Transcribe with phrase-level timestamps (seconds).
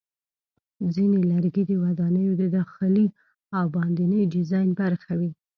[0.93, 3.05] ځینې لرګي د ودانیو د داخلي
[3.57, 5.31] او باندني ډیزاین برخه وي.